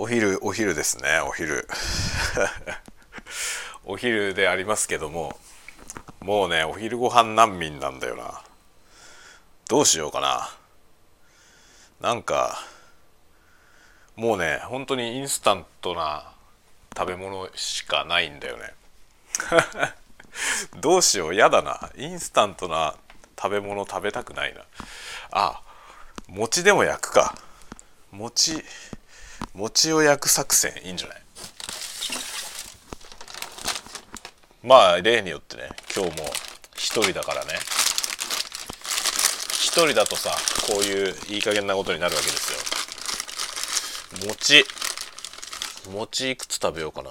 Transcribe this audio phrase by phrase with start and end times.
[0.00, 1.66] お昼お昼ですねお昼。
[3.84, 5.36] お昼でありますけども
[6.20, 8.40] もうねお昼ご飯難民なんだよな。
[9.68, 10.50] どうしようかな。
[12.00, 12.62] なんか
[14.14, 16.32] もうね本当にインスタントな
[16.96, 18.74] 食べ物しかないんだよね。
[20.80, 21.90] どうしようやだな。
[21.96, 22.94] インスタントな
[23.36, 24.60] 食べ物食べたくないな。
[25.32, 25.60] あ
[26.28, 27.34] 餅でも焼くか。
[28.12, 28.64] 餅
[29.54, 31.22] 餅を焼く作戦いいんじゃない？
[34.62, 36.26] まあ例によってね今日も
[36.76, 37.54] 一人だからね。
[39.50, 40.30] 一人だとさ
[40.66, 42.52] こういういい加減なことになるわけです
[44.22, 44.28] よ。
[44.28, 44.64] 餅。
[45.92, 47.10] 餅いくつ食べようかな。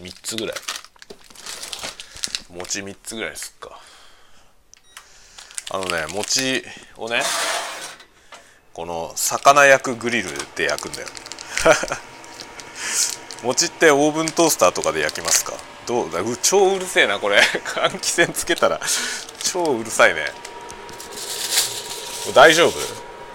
[0.00, 0.56] 3つぐらい。
[2.50, 3.78] 餅3つぐらいですか。
[5.70, 6.64] あのね餅
[6.96, 7.22] をね
[8.78, 11.08] この魚焼くグリルで焼くんだよ。
[13.42, 15.54] 餅ってオーブントースターとかで焼きますか？
[15.84, 16.12] どう？
[16.12, 17.40] だう超うるせえなこれ。
[17.74, 18.80] 換気扇つけたら。
[19.42, 20.32] 超うるさいね。
[22.32, 22.78] 大丈夫？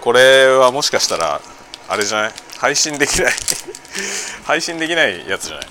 [0.00, 1.42] これはもしかしたら
[1.88, 2.32] あれじゃない？
[2.56, 3.32] 配信できない。
[4.46, 5.66] 配信できないやつじゃない？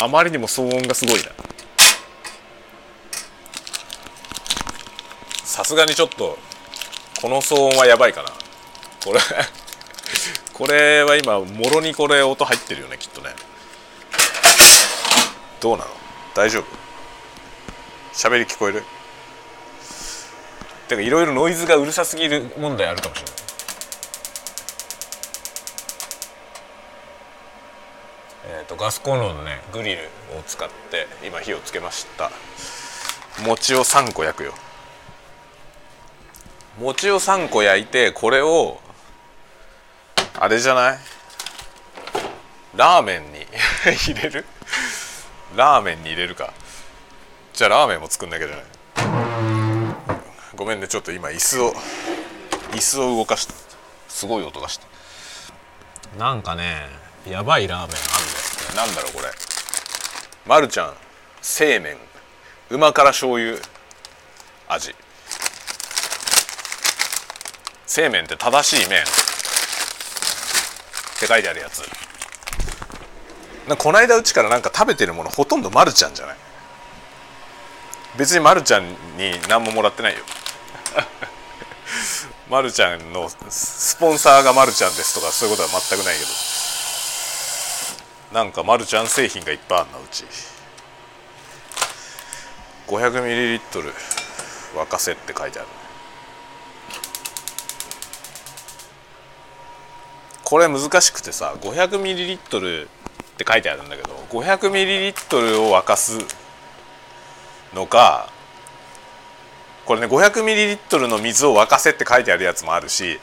[0.00, 1.30] あまりにも騒音がすごいな。
[5.44, 6.38] さすがにちょっと
[7.22, 8.30] この騒音はやばいかな。
[9.04, 9.20] これ。
[10.52, 13.34] これは今もろにこれ音入ってるよねきっとね。
[15.60, 15.90] どうなの？
[16.34, 16.64] 大丈夫？
[18.12, 18.84] 喋り聞こえる？
[20.88, 23.32] てかいろいろノイズがうるさすぎる問題あるかもしれない。
[28.44, 32.30] えーと、ガスコンロのねグリルを使って今火をつけました。
[33.44, 34.52] 餅を3個焼くよ。
[36.78, 38.80] 餅を3個焼いてこれを
[40.38, 40.98] あれじゃない？
[42.74, 43.46] ラーメンに。
[43.84, 44.44] 入れる？
[45.56, 46.52] ラーメンに入れるか。
[47.52, 48.66] じゃあラーメンも作んなきゃじゃない？
[50.56, 51.74] ごめんねちょっと今椅子を
[52.72, 53.54] 椅子を動かした。
[54.08, 54.86] すごい音がした。
[56.18, 56.88] なんかね
[57.26, 57.98] やばいラーメンあるんで
[58.38, 58.76] すね。
[58.76, 59.28] なんだろうこれ。
[60.46, 60.94] まるちゃん
[61.40, 61.96] 製麺。
[62.70, 63.58] うま辛醤油。
[64.68, 64.94] 味。
[67.86, 69.04] 製麺って正しい麺
[71.22, 71.82] って書いてあるやつ。
[73.68, 76.36] なこないだうちからなんか食べてるものほとんどまるちゃんじゃない？
[78.18, 80.20] 別にまるちゃんに何ももらってないよ。
[82.50, 86.30] まるちゃんのスポンサーがまるちゃんですとかそういうことは全くないけど。
[88.32, 90.24] なんかまるちゃん製品がいっぱいあるなうち。
[92.88, 93.60] 500ml
[94.74, 95.68] 沸かせって書いてある。
[100.52, 102.88] これ難しくてさ 500ml っ
[103.38, 106.18] て書いてあるんだけど 500ml を沸かす
[107.74, 108.28] のか
[109.86, 113.18] これね 500ml の水を沸かせって書いてあるやつもあるし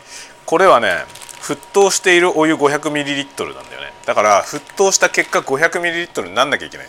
[0.47, 1.05] これはね
[1.43, 3.93] 沸騰しているお湯 500ml なんだよね。
[4.07, 6.87] だから沸騰した結果 500ml になんなきゃいけない。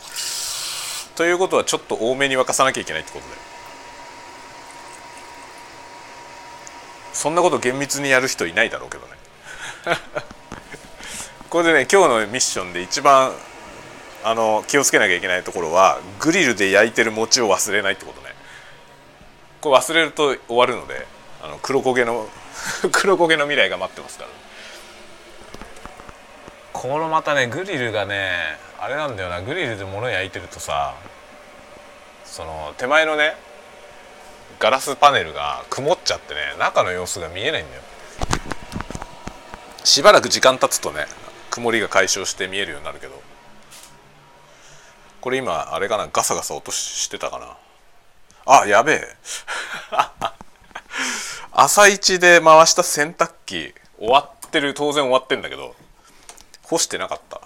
[1.16, 3.40] ということはちょっと多めに沸かさなきゃいけないってことだよ。
[7.12, 9.19] そんなこと厳密にやる人いないだろうけどね。
[11.48, 13.34] これでね今日のミッションで一番
[14.22, 18.34] あの気をつけなきゃいけないところはグリルで焼いてる餅を忘れないってことね。
[19.60, 21.06] これ忘れると終わるので
[21.42, 22.28] あの黒焦げの
[22.92, 24.30] 黒焦げの未来が待ってますから。
[26.72, 29.40] このまたねグリルがねあれなんだよな。
[29.40, 30.94] グリルで物焼いてるとさ
[32.24, 33.34] その手前のね
[34.58, 37.82] ガラスパネルが曇っちゃってね中の様子が見えないんだよ。
[39.84, 41.06] しばらく時間経つとね
[41.50, 43.30] 曇りが解消して見えるようになるけど。
[45.20, 47.56] これ今あれかなガサガサ落としてたかな。
[48.46, 49.16] あやべえ。
[51.52, 55.74] 朝一で回した洗濯機終わってる当然終わってんだけど
[56.62, 57.40] 干してなかった。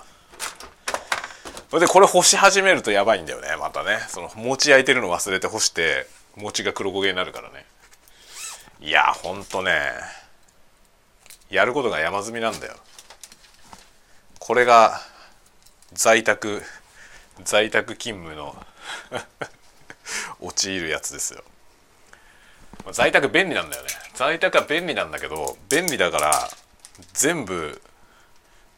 [1.70, 3.98] それでこれ干し始めるとやばいんだよねまたね。
[4.08, 6.06] その餅焼いてるの忘れて干して
[6.36, 7.66] 餅が黒焦げになるからね。
[8.80, 9.90] いやほんとね。
[11.54, 12.74] やることが山積みなんだよ。
[14.40, 15.00] これが
[15.92, 16.62] 在宅
[17.44, 18.56] 在宅勤務の
[20.40, 21.44] 陥るやつですよ。
[22.90, 23.88] 在宅便利なんだよね。
[24.14, 26.50] 在宅は便利なんだけど便利だから
[27.12, 27.80] 全部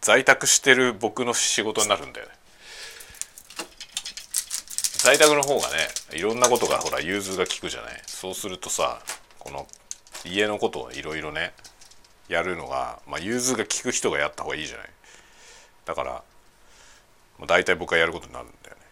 [0.02, 2.32] 在宅してる僕の仕事になるんだよね。
[4.98, 8.02] 在宅の方がねいろんなことがほら融通が利くじゃない。
[8.06, 9.00] そうするとさ
[9.38, 9.66] この
[10.26, 11.54] 家のことをいろいろね
[12.28, 14.88] やるのが、まあ、融通が利く人がやった方がいいじゃない。
[15.84, 16.22] だから
[17.38, 18.82] もう大体僕はやることになるんだよね。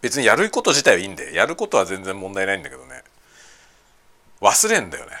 [0.00, 3.02] 別にやること自体はいいんでやることは全然問題ないんだけどね。
[4.40, 5.12] 忘れんだよね。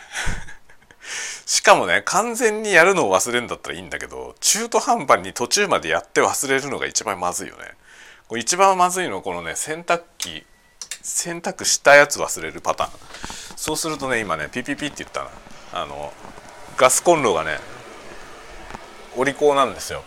[1.46, 7.72] しかもね完全にやるのを忘れんだったらいいんだけど中途半端に途中までやって忘れるのが一番まずいよね。
[8.28, 10.46] これ一番まずいのはこのね洗濯機
[11.02, 12.90] 洗濯したやつ忘れるパターン。
[13.56, 15.30] そうするとね今ねピピピって言ったな
[15.74, 16.12] あの
[16.76, 17.58] ガスコンロがね
[19.16, 20.04] お利口なんですよ。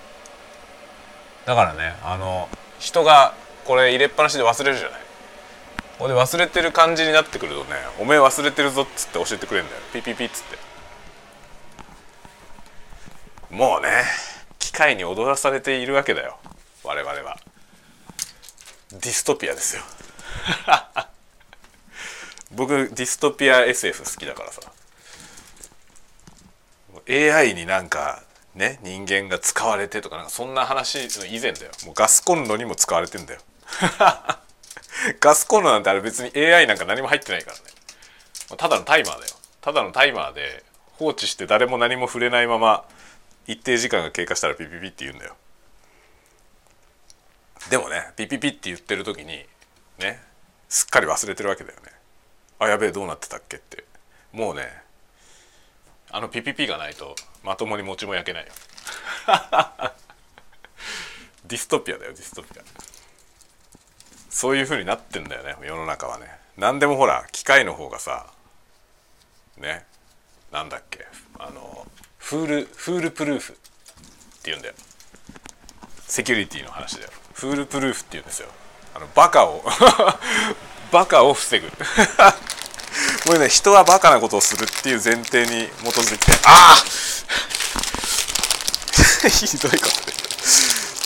[1.46, 2.48] だからねあの
[2.80, 3.34] 人が
[3.66, 5.00] これ入れっぱなしで忘れるじゃない。
[6.00, 9.82] ほんで忘れてる感じになってくるとね「おめえ忘れてるぞ」っつって教えてくれるんだよ。
[9.92, 10.58] ピピピっつって。
[13.50, 14.04] もうね
[14.60, 16.38] 機械に踊らされているわけだよ。
[16.84, 17.38] 我々は。
[18.92, 19.84] ディストピアですよ。
[22.52, 24.62] 僕ディストピア SF 好きだからさ。
[27.10, 28.24] AI になんか
[28.56, 31.72] ね人間が使われてとかなんかそんな話の以前だよ。
[31.86, 33.40] もうガスコンロにも使われてんだよ。
[35.20, 37.64] ガスコンロなんてあれ別に AI なんか何も入ってないからね。
[38.58, 39.36] ただのタイマーだよ。
[39.62, 40.64] ただのタイマーで
[40.94, 42.86] 放置して誰も何も触れないまま
[43.46, 45.36] 一定時間が経過したらピピピって言うんだよ。
[47.70, 49.46] でもねピピピって言ってる時に
[50.00, 50.22] ね
[50.70, 51.92] すっかり忘れてるわけだよね。
[52.60, 53.84] あやべえどうなってたっけって。
[54.32, 54.87] もうね
[56.12, 58.52] あのピピピがないとまともに餅も焼けないよ。
[61.46, 62.64] ディストピアだよディストピア。
[64.30, 66.28] そういう風になってんだよね世の中はね。
[66.58, 68.28] 何でもほら機械の方がさ
[69.58, 69.86] ね
[70.52, 71.06] なんだっけ
[71.40, 71.88] あの
[72.18, 73.62] フールフールプルーフって
[74.46, 74.74] 言うんだよ。
[76.08, 77.10] セキュリティの話だよ。
[77.34, 78.50] フールプルーフって言うんですよ。
[78.96, 79.64] あのバカを
[80.92, 81.68] バカを防ぐ。
[83.26, 86.26] これね人はバカなことをするっていう前提に基づいて。
[86.46, 86.84] ああ
[89.30, 89.88] ひどいこ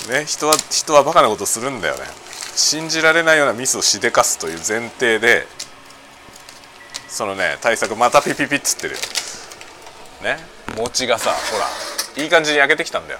[0.06, 2.06] とね人は人はバカなことをするんだよね。
[2.56, 5.48] 信じられないようなミスをしでかすという前提で
[7.08, 9.00] そのね対策またピピピっつってるよ。
[10.22, 10.38] ね？
[10.75, 11.68] 餅がさほら
[12.24, 13.19] いい感じに焼けてきたんだよ。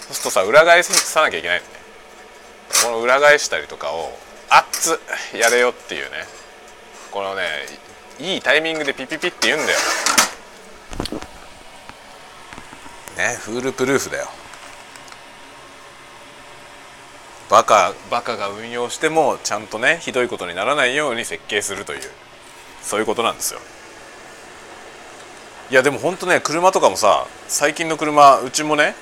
[0.00, 1.72] そうするとさ裏返さなきゃいけないのね。
[2.84, 4.16] この裏返したりとかを
[4.48, 4.98] 熱っ
[5.32, 6.26] つやれよっていうね。
[7.16, 7.44] このね
[8.20, 9.78] いいタイミングでピピピって言うんだよ。
[13.16, 14.26] ねフールプルーフだよ。
[17.48, 22.00] バカバカが運用してもちゃんとねひどいことにならないように設計するという。
[22.82, 23.60] そういうことなんですよ。
[25.70, 28.94] いやでもほんとね車とかもさ最近の車うちもね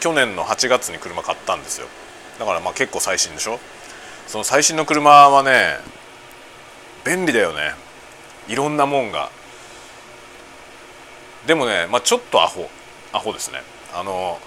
[0.00, 1.86] 去年の8月に車買ったんですよ。
[2.40, 3.60] だからまあ結構最新でしょ。
[4.26, 5.76] その最新の車はね
[7.04, 7.72] 便利だよね。
[8.48, 9.30] いろんなもんが。
[11.46, 12.68] でもね、まあ、ちょっとアホ。
[13.12, 13.62] アホですね。
[13.92, 14.38] あの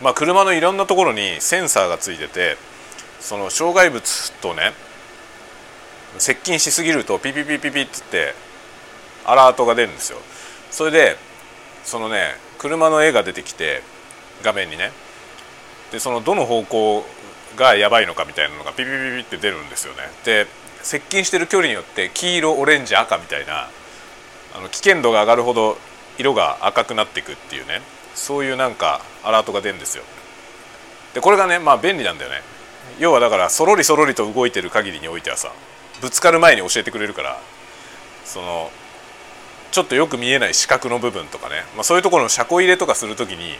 [0.00, 2.56] まあ車のいろんなところにセンサーがついてて
[3.20, 4.72] その障害物とね
[6.18, 8.34] 接近しすぎるとピピピピピっつって
[9.26, 10.18] アラートが出るんですよ。
[10.70, 11.16] それで
[11.84, 13.82] そのね車の絵が出てきて
[14.42, 14.92] 画面にね。
[15.92, 17.04] でそのどの方向
[17.56, 20.00] がやばいのかみたいなのがピピピピって出るんですよね。
[20.24, 20.46] で
[20.86, 23.68] 接近してる距離によって黄色オレンジ赤みたいな
[24.56, 25.76] あの危険度が上がるほど
[26.16, 27.82] 色が赤くなっていくっていうね。
[28.14, 30.04] そういうなんかアラートが出るんですよ。
[31.12, 32.40] でこれがねまあ便利なんだよね。
[33.00, 35.50] 要はだからそろりそろりと動いてる限りにおいてはさ
[36.00, 37.36] ぶつかる前に教えてくれるから
[38.24, 38.70] その
[39.72, 43.56] ちょっとよく見えない四角の部分とかね、まあ、そういうところの車庫入れとかする時に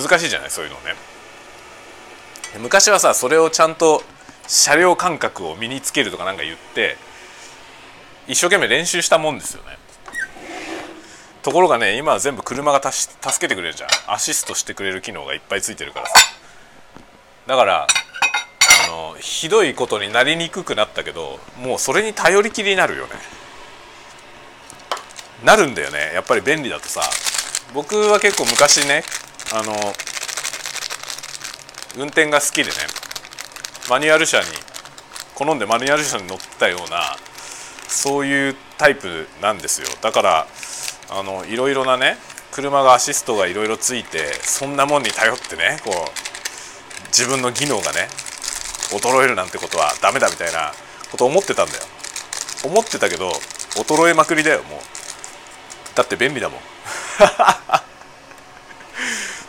[0.00, 0.50] 難しいじゃない？
[0.50, 0.94] そういうのね。
[2.60, 4.04] 昔はさそれをちゃんと
[4.48, 6.96] 車両感覚を身につけるとかなんか言って
[8.26, 9.78] 一生懸命練習したもんですよね。
[11.42, 13.90] ところがね今は全部車が助けてくれるじゃん。
[14.08, 16.14] アシストしてくれる機能がいっぱいついてるからさ。
[17.46, 17.86] だから
[18.86, 23.12] あのひどいことになりにくくなったけどもうそれに頼りきりになるよね。
[25.44, 26.10] なるんだよね。
[26.14, 27.02] やっぱり便利だとさ
[27.74, 29.04] 僕は結構昔ね
[29.52, 29.74] あの
[31.96, 32.70] 運転が好きでね
[33.88, 34.46] マニュアル車に
[35.34, 37.16] 好んでマニュアル車に乗ったような
[37.88, 39.88] そういうタイプなんですよ。
[40.02, 40.46] だから
[41.10, 42.16] あのいろいろなね
[42.52, 48.08] 車がアシストがいろいろついてそんなもんに頼ってねこう自分の技能がね
[48.90, 50.72] 衰えるなんてことはダメだみたいな
[51.10, 51.80] こと思ってたんだよ。
[52.64, 53.30] 思ってたけど
[53.76, 54.80] 衰えまくりだよもう。
[55.96, 56.60] だって便利だもん。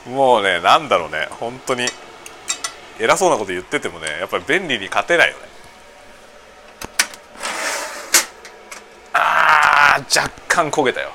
[0.16, 1.90] もうねなんだろうね本当に。
[3.00, 5.44] 偉そうなこと言っててもねやっぱり便利に勝てないよね。
[9.14, 11.12] あー若干焦げたよ。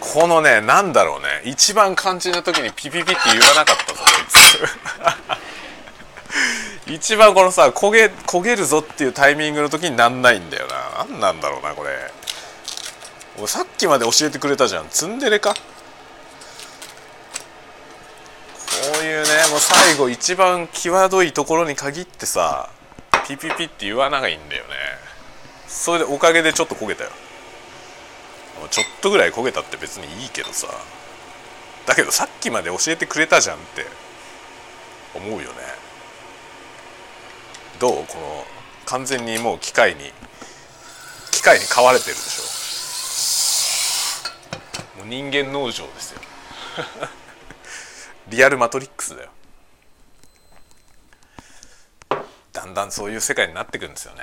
[0.00, 1.42] このねなんだろうね。
[1.44, 4.26] 一番肝心な時にピピピって言わなかったぞこい
[6.86, 6.90] つ。
[6.92, 11.06] 一番このさ焦げ焦げるぞっていうタイミングの時になんないんだよな。
[11.08, 12.12] 何なんだろうなこれ。
[13.46, 14.88] さっきまで教えてくれたじゃん。
[14.90, 15.54] ツンデレか？
[18.92, 22.68] こういうねもう最後一番際どいところに限ってさ
[23.28, 24.70] ピピピって言わないんだよね。
[25.68, 27.10] それでおかげでちょっと焦げたよ。
[28.68, 30.66] ちょっとぐらい焦げたって別にいいけどさ。
[31.86, 33.86] だけどさっきまで教えてくれたじゃんって
[35.14, 35.44] 思うよね。
[37.78, 37.92] どう？
[38.08, 38.44] この
[38.86, 40.12] 完全にもう機械に
[41.30, 44.98] 機械に飼われてるでしょ。
[44.98, 46.20] もう人間農場ですよ。
[48.30, 49.30] リアルマトリックスだよ。
[52.52, 54.20] だんだんそういう世界になってくるんですよね。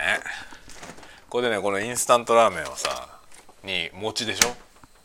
[1.30, 3.20] これでねこのインスタントラーメンはさ
[3.64, 4.56] に餅でしょ？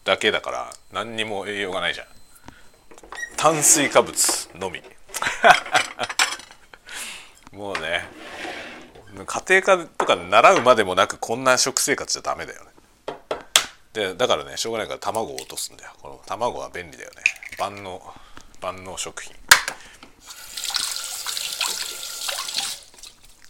[0.04, 2.06] だけだから何にも栄養がないじゃん。
[3.36, 4.80] 炭水化物のみ。
[7.50, 8.08] もうね
[9.26, 12.70] 家庭科とか習うまでもなくこんな食生活じゃダメだよね。
[13.92, 15.90] でだからねしょうがないから卵を落とすんだよ。
[16.00, 17.16] この卵は便利だよね。
[17.58, 18.00] 万能。
[18.62, 19.34] 万能食品。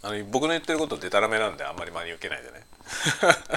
[0.01, 2.65] あの僕の言ってることでたらめなんであんまり真に受けないでね。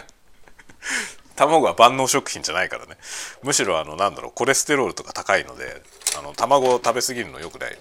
[1.34, 2.96] 卵は万能食品じゃないからね。
[3.42, 5.82] むしろあのなんだろうコレステロールとか高いので
[6.16, 7.78] あの卵を食べ過ぎるのよくない。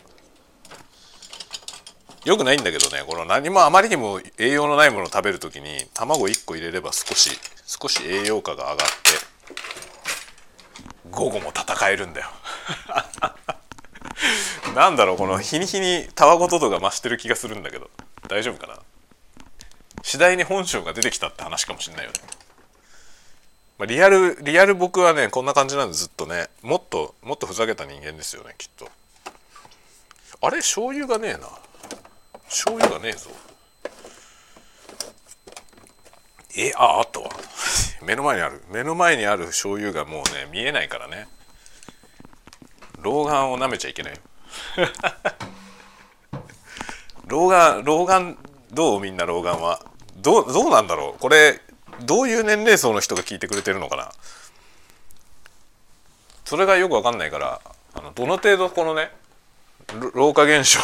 [2.25, 9.65] よくないんだけどねこの何もあまりにも栄養のないものを食べる時に卵1個入れれば少し少し栄養価が上がって
[11.12, 12.27] 午後も戦えるんだよ。
[14.74, 17.89] なんだろうこの日に日にたわごと度が増してる気がするんだけど。
[18.27, 18.79] 大丈夫かな？
[20.01, 22.17] 次第に本性が出てきたって話かもしんないよね、
[23.77, 26.48] まあ、リアルリアル僕はねこんな感じなんでずっとね。
[26.62, 28.89] もっともっとふざけた人間ですよねきっと。
[30.41, 30.57] あれ？
[30.57, 31.48] 醤油がねえな。
[32.45, 33.29] 醤油がねえぞ。
[36.57, 37.29] えああったわ
[38.01, 38.63] 目の前にある。
[38.72, 41.27] 目の前にある醤油がもうね見えないからね。
[43.01, 44.19] 老眼を舐めちゃいけない。
[47.28, 48.38] 老眼老眼
[48.72, 49.00] どう？
[49.00, 49.80] みんな老眼は。
[50.18, 51.20] どうどうなんだろう？
[51.20, 51.60] これ
[52.02, 54.12] どういう年齢層の人が聞いてくれてるのかな？
[56.46, 57.62] それがよくわかんないから
[57.94, 59.12] あのどの程度このね
[60.14, 60.80] 老化現象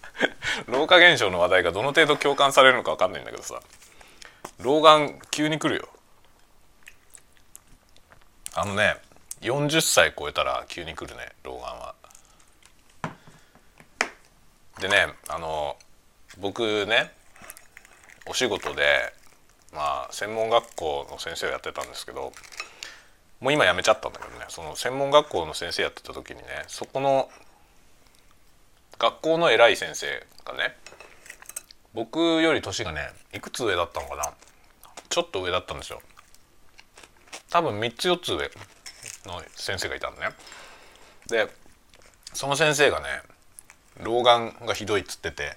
[0.66, 3.60] 老化現象の話題がどの程度共感されるのかわかんないんだけどさ。
[4.58, 5.88] 老眼急に来るよ。
[8.54, 8.96] あのね
[9.40, 11.94] 40歳超えたら急に来るね老眼は。
[14.80, 15.76] でねあの
[16.40, 17.12] 僕ね
[18.26, 19.12] お仕事で
[19.72, 22.32] まあ専門学校の先生をやってたんですけど
[23.40, 27.28] もう今辞めちゃったんだけどねその専門学校の先生やってた時にねそこの
[28.98, 30.06] 学校の偉い先生
[30.44, 30.76] がね
[31.94, 34.24] 僕より年がねいくつ上だったのかな
[35.08, 36.00] ちょっと上だったんですよ。
[37.50, 38.48] 多分3つ4つ上
[39.26, 40.28] の先生がいたのね。
[41.26, 41.48] で
[42.32, 43.06] その先生がね
[44.02, 45.56] 老眼がひどいっつってて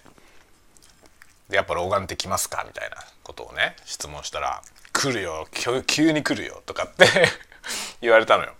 [1.49, 2.63] でやっぱ老眼って来ますか？
[2.67, 4.61] みたいなことをね質問したら
[4.93, 5.47] 「来るよ
[5.87, 7.05] 急に来るよ」とかって
[8.01, 8.53] 言われたのよ。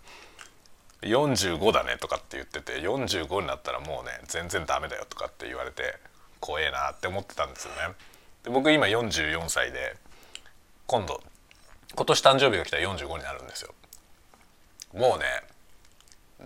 [1.02, 6.00] 45だねとかって言ってて45になったらもうね全然ダメだよとかって言われて
[6.40, 7.94] 怖えなって思ってたんですよね。
[8.44, 9.98] で僕今44歳で
[10.88, 11.22] 今度
[11.96, 13.74] 今年誕生日が来たら45になるんですよ。
[14.94, 15.26] もうね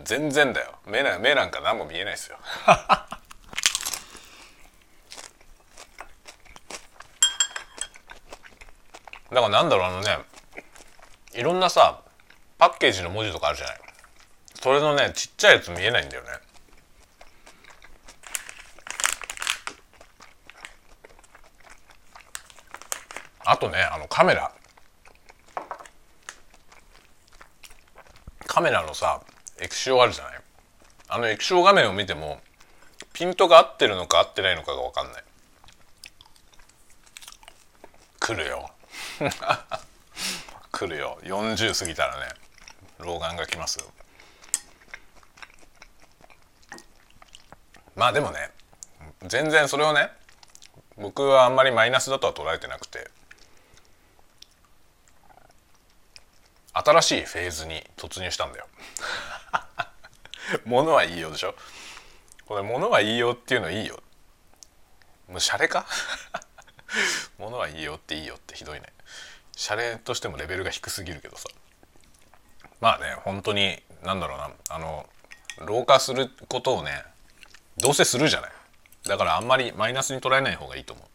[0.03, 2.39] 全然だよ目な目なんか何も見えないですよ。
[9.29, 10.17] だからなんだろうあのね
[11.33, 12.01] いろんなさ
[12.57, 13.77] パッケージの文字とかあるじゃない。
[14.55, 16.29] それのねちっちゃいやつ見えないんだよね。
[23.45, 24.51] あとねあのカメラ。
[28.47, 29.21] カメラのさ
[29.61, 30.33] 液晶あるじゃない。
[31.09, 32.39] あの液晶画面を見ても
[33.13, 35.23] ピントが合ってるのか合ってないのかが分かんない。
[38.19, 38.71] 来るよ。
[40.71, 41.19] 来るよ。
[41.23, 42.33] 40過ぎたらね
[42.99, 43.79] 老眼が来ます。
[43.79, 43.91] よ
[47.95, 48.51] まあでもね
[49.23, 50.11] 全然それをね
[50.97, 53.09] 僕はあんまりマイナスだとは捉えてなくて
[56.73, 58.67] 新しいフェーズに突入したんだよ。
[60.63, 61.55] 物はいいよでしょ？
[62.45, 63.99] これ物はいいよっていうのいいよ。
[65.27, 65.87] もうシャレか？
[67.37, 68.87] 物はいいよっていいよってひどいね。
[69.55, 71.47] シャレとしてもレベルが低すぎるけどさ。
[72.79, 74.51] まあね本当になんだろうな。
[74.69, 75.09] あの
[75.59, 77.03] 老化することをね
[77.77, 78.51] どうせするじゃない。
[79.05, 81.07] だからあんまりマイナスに捉えない方がいいと思う。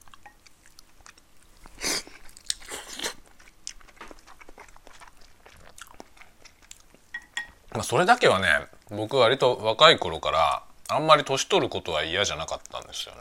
[7.74, 13.20] まあそれだけはね僕割と若い頃からあんまり年取ることは嫌じゃなかったんですよね。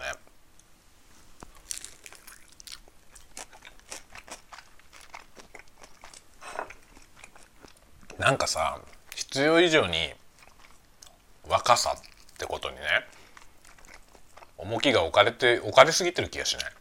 [8.22, 8.80] なんかさ
[9.16, 10.14] 必要以上に
[11.50, 12.82] 若さってことにね
[14.60, 16.72] 重きが置かれて置かれすぎてる気がしない。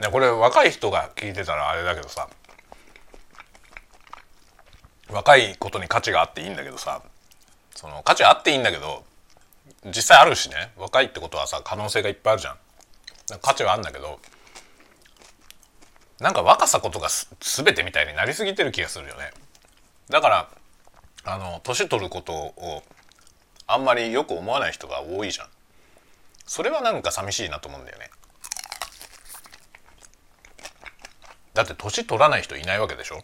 [0.00, 2.28] ねこれ若い人が聞いてたらあれだけどさ
[5.08, 7.00] 若いことに価値があっていいんだけどさ
[7.76, 9.04] その価値あっていいんだけど
[9.86, 12.56] 実際あるしね若いってことはさ可能性がいっぱいあるじゃん
[13.40, 14.18] 価値はあるんだけど
[16.20, 19.30] なんか若さことがす全てみたいになりすぎてる気がするよね。
[20.08, 20.48] だから
[21.24, 22.82] あの年取ることを
[23.66, 25.48] あんまりよく思わない人が多いじゃん。
[26.44, 28.10] それはなんか寂しいなと思うんだよね。
[31.54, 33.22] だって年取らない人いないわけでしょ？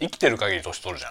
[0.00, 1.10] 生きてる限り年取るじゃ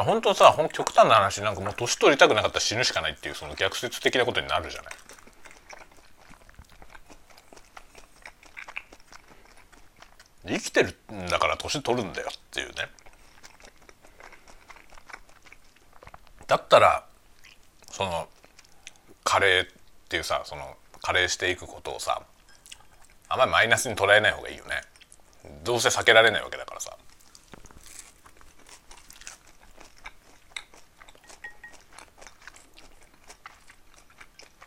[0.00, 0.04] ん。
[0.04, 4.92] 本当さほん極端な話なんかもう年取りたくなかったら死ぬしかないっていうその逆説的なことになるじゃない。
[10.54, 12.74] 生きてるんだから年取るんだよっていうね。
[16.46, 17.04] だったら
[17.90, 18.28] その
[19.24, 19.66] 加齢っ
[20.08, 22.22] ていうさその加齢していくことをさ
[23.28, 24.80] あんまりマイナスに捉えない方がいいよね。
[25.64, 26.96] どうせ避けられないわけだからさ。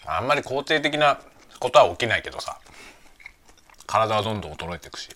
[0.06, 1.20] あんまり肯定的な
[1.60, 2.60] ことは起きないけどさ。
[3.88, 5.10] 体はどんどん衰えていくし。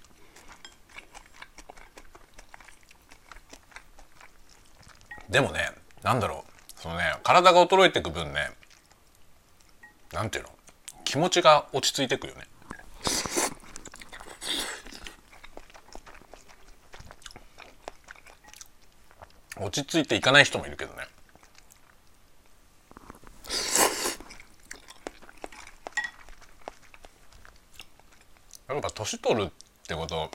[5.30, 5.72] でもね
[6.04, 6.52] なんだろう。
[6.82, 8.52] そのね体が衰えていく分ね
[10.14, 10.50] なんていうの？
[11.04, 12.48] 気持ちが落ち着いてくよね。
[19.58, 21.04] 落ち着いていかない人もいるけどね。
[28.68, 29.52] やっぱ年取るっ
[29.88, 30.30] てこと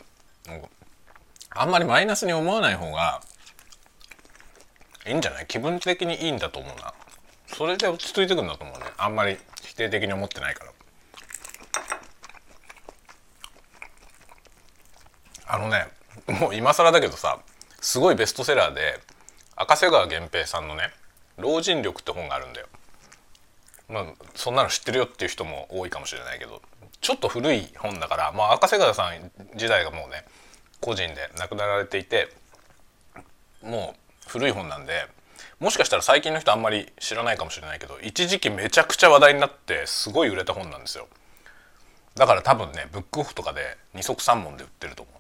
[1.51, 3.21] あんまりマイナスに思わない方が
[5.11, 5.47] いいんじゃない？
[5.47, 6.95] 気分的にいいんだと思うな。
[7.49, 8.85] それで落ち着いてくんだと思うね。
[8.97, 10.73] あんまり否定的に思ってないから。
[15.53, 15.89] あのね
[16.29, 17.41] もう今更だけどさ
[17.81, 19.01] すごいベストセラーで
[19.57, 20.91] 赤瀬川源平さんのね
[21.39, 22.69] 「老人力」って本があるんだよ。
[23.89, 24.05] まあ
[24.37, 26.63] そんなの知ってるよっていう人も多いかもしれないけど
[27.01, 30.25] ちょっと古い本だから、まあ、赤瀬川さん時代がもうね
[30.81, 32.29] 個人で亡くなられていて
[33.61, 34.00] もう
[34.31, 35.07] 古い本なんで
[35.59, 41.09] もしかしたら最近の人あんまり知らないかもしれないけど一時期めちゃくちゃ話題になってすごい売れた本なんですよ。
[42.15, 45.13] だから多分ねブックオフとかで二足三門で売ってると思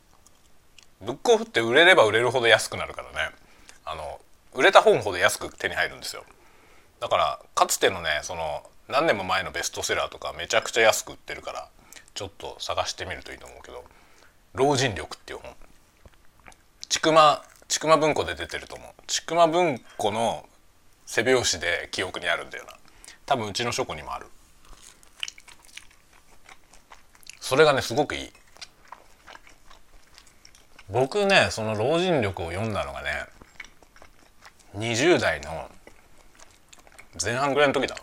[1.03, 1.05] う。
[1.07, 3.35] ブックオフって売れれば売れるほど安くなるからね。
[3.85, 4.20] あの
[4.55, 6.25] 売れた本ほど安く手に入るんですよ。
[7.01, 11.68] だからかつてのねその何年も前のベストセラーとかめちゃくちゃ安く売ってるから
[12.14, 13.85] ちょっと探してみるといいと思うけど
[14.55, 15.55] 「老人力」っていう本。
[16.88, 18.88] ちくまちくま文庫で出てると思う。
[19.06, 20.44] ちくま文庫の
[21.06, 22.72] 背表紙で記憶にあるんだよな。
[23.26, 24.26] 多分うちの書庫にもある。
[27.40, 28.33] それがねすごくいい。
[30.90, 33.26] 僕ねその老人力を読んだのがね
[34.74, 35.70] 20代の
[37.22, 37.94] 前半ぐらいの時だ。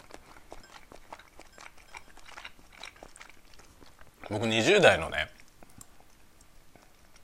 [4.30, 5.30] 僕20代のね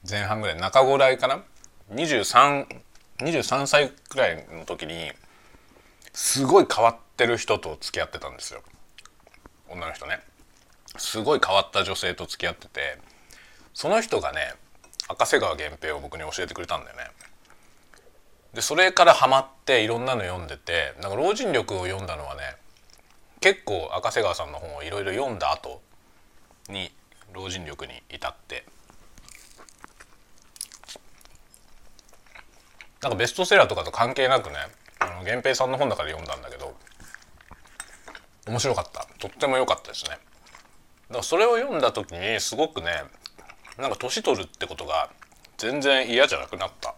[0.08, 1.42] 前半ぐらい中ぐらいかな。
[1.92, 5.12] 2323歳くらいの時に
[6.14, 8.62] すごい変わってる人と付き合ってたんですよ。
[9.70, 10.20] 女の人ね。
[10.98, 13.00] すごい変わった女性と付き合ってて
[13.74, 14.54] その人がね
[15.08, 17.04] 赤瀬川源平を僕に教えてくれたんだよね。
[18.54, 22.42] でそれからハマっていろんなの読んでてなんか老人力を読んだのはね
[23.42, 25.82] 結構赤瀬川さんの本をいろいろ読んだ後
[26.70, 26.92] に
[27.34, 28.66] 老人力に至って
[33.04, 34.56] なんかベストセラーとかと関係なくね
[35.00, 36.74] あの源平さんの本だから読んだんだけど
[38.48, 39.06] 面白かった。
[39.20, 40.12] とっても良かったですね。
[40.12, 40.20] だか
[41.18, 43.04] らそれを読んだ時にすごくね
[43.78, 45.10] なんか年取るってことが
[45.58, 46.96] 全然嫌じゃなくなった。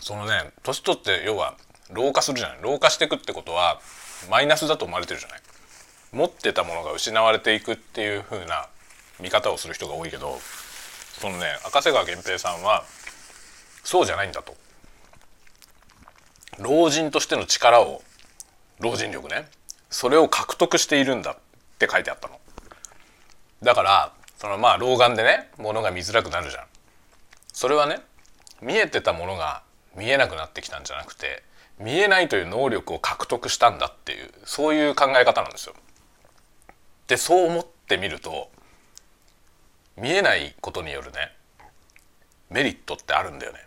[0.00, 1.56] そのね年取って要は
[1.92, 2.58] 老化するじゃない。
[2.62, 3.80] 老化していくってことは
[4.28, 5.40] マイナスだと思われてるじゃない。
[6.12, 8.68] 持ってたものが失われていくっていう風な
[9.20, 10.38] 見方をする人が多いけど
[11.18, 12.84] そのね赤瀬川源平さんは
[13.84, 14.54] そうじゃないんだと。
[16.58, 18.02] 老人としての力を
[18.80, 19.48] 老人力ね
[19.90, 21.36] それを獲得しているんだっ
[21.78, 22.38] て書いてあったの。
[23.62, 26.64] だからそのまあ老眼でねものが見づらくなるじゃん。
[27.52, 28.00] それはね
[28.60, 29.62] 見えてたものが
[29.96, 31.42] 見えなくなってきたんじゃなくて
[31.78, 35.74] 見えないという能力を獲得したんだっていうそういう考え方なんですよ。
[37.08, 38.50] でそう思ってみると
[39.96, 41.32] 見えないことによるね
[42.50, 43.66] メリットってあるんだよね。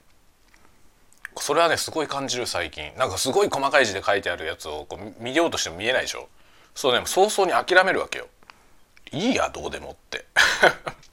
[1.37, 2.93] それはねすごい感じる最近。
[2.97, 6.29] なんかすごい細かい字で書いてあるやつをこう見ようとしても見えないでしょ。
[6.73, 8.27] そうね早々に諦めるわけよ。
[9.11, 10.25] いいやどうでもって。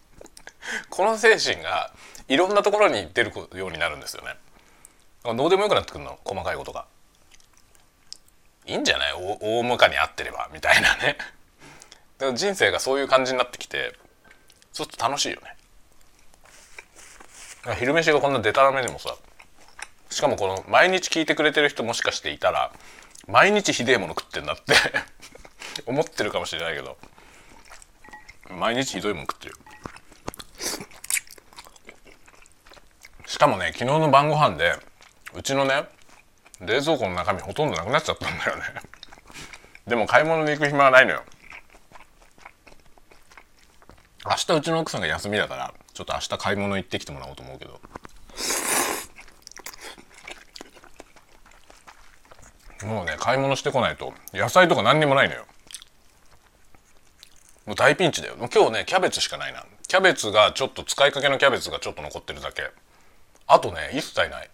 [0.91, 1.93] この精神が
[2.29, 4.37] いろんなところに出るようになるんですよね。
[5.25, 6.19] どうでもよくなってくるの？
[6.25, 6.87] 細かいことが。
[8.67, 9.13] いいんじゃない？
[9.41, 11.17] 大向かに合ってればみたいなね。
[12.35, 13.95] 人生がそういう感じになってきて
[14.73, 15.57] ちょっと楽しいよね。
[17.79, 19.15] 昼飯がこんなデタラメでもさ
[20.11, 22.73] しかもこの毎日聞いてくれてる人もしかしていたら
[23.29, 24.75] 毎日ひでえもの食ってんだって
[25.87, 26.99] 思ってるかもしれないけど
[28.51, 29.55] 毎日ひどいもん食ってる
[33.27, 34.75] しかもね昨日の晩ご飯で
[35.33, 35.85] うちのね
[36.61, 38.63] 冷蔵庫の中身ほとんどなくなっちゃったんだよね。
[39.87, 41.25] でも買い物に行く暇はないのよ
[44.25, 47.81] 明日うちの奥さんが休みだからちょっと明日買い物行ってきてもらおうと思うけど。
[52.87, 55.47] もうね買い物してこないと野菜とか何にもないのよ。
[57.65, 58.37] もう大ピンチだよ。
[58.37, 59.65] もう今日ねキャベツしかないな。
[59.87, 62.63] キャベツがちょっと使いかけのキャベツがちょっと残ってるだけ。
[63.47, 64.51] あとね一切ない。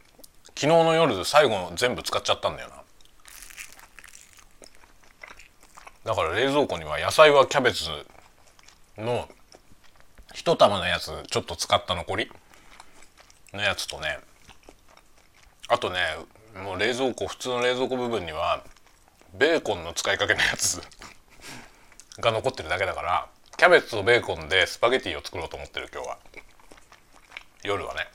[0.48, 2.74] 昨日の夜最後全部使っちゃったんだよな。
[6.04, 7.84] だから冷蔵庫には野菜はキャベツ
[8.98, 9.28] の
[10.38, 12.30] 一玉のやつちょっと使った残り。
[13.52, 14.20] のやつとね。
[15.66, 15.98] あとね
[16.62, 18.62] もう冷蔵庫普通の冷蔵庫部分には
[19.34, 20.80] ベーコンの使いかけのやつ。
[22.22, 26.18] が残ってるだけだからキャベツとベーコンでスパゲティを作ろうと思ってる今日は。
[27.64, 28.06] 夜はね。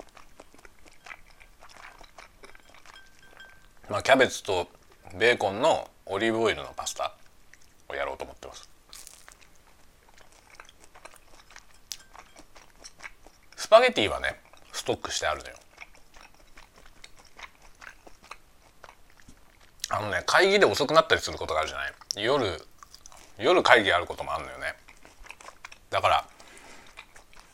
[3.90, 4.70] まあキャベツと
[5.14, 7.14] ベーコンのオリーブオイルのパスタ
[7.90, 8.73] をやろうと思ってます。
[13.74, 14.36] パゲティはね
[14.72, 15.56] ストックしてあるのよ。
[19.90, 21.94] あのね会議で遅くなったりすることがあるじゃない？
[22.24, 22.46] 夜
[23.40, 24.76] 夜会議あることもあるのよね。
[25.90, 26.28] だから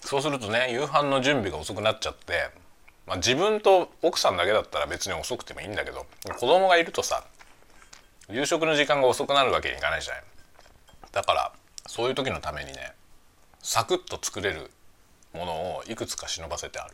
[0.02, 2.50] そうするとね夕飯の準備が遅くなっちゃって
[3.08, 6.06] まあ、自分と奥さんだけだったら別に遅くてもいいんだけど
[6.38, 7.24] 子供がいるとさ
[8.30, 10.24] 夕食の時間が遅くなるわけにいかないじゃない？
[11.14, 11.54] だから
[11.88, 12.92] そういう時のためにね
[13.62, 14.70] サクッと作れる
[15.34, 16.94] ものをいくつか忍ばせてある、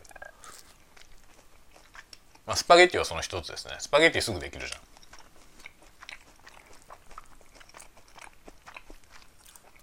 [2.46, 3.76] まあ、スパゲッティはその一つですね。
[3.80, 4.80] スパゲッティすぐできるじゃん。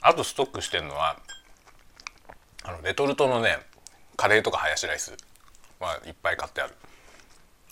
[0.05, 1.19] あとストックしてるのは
[2.65, 3.59] あのレトルトのね
[4.17, 5.17] カレーとかハヤシライス
[5.81, 6.75] はいっぱい買ってある。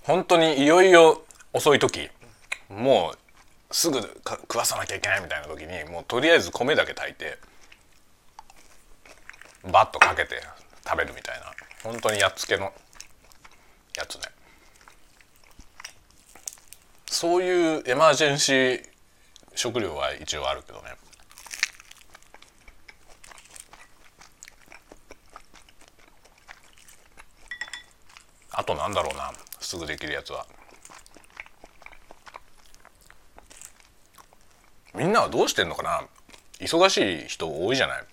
[0.03, 2.09] 本当にいよいよ遅い時
[2.69, 3.19] もう
[3.75, 7.38] すぐ食わさなきゃいけないみたいな時にもうとりあえず米だけ炊いて
[9.71, 10.40] バッとかけて
[10.90, 11.53] 食べるみたいな。
[11.85, 12.72] 本当にやっつけの
[13.96, 14.22] やつね。
[17.07, 18.85] そういうエマージェンシー
[19.55, 20.96] 食料は一応あるけどね。
[28.50, 29.31] あとなんだろうな。
[29.61, 30.44] すぐできるやつは。
[34.92, 36.03] みんなはどうしてんのかな。
[36.59, 38.05] 忙しい人多いじゃない。